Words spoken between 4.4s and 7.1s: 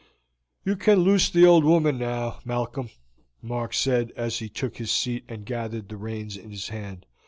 took his seat and gathered the reins in his hand.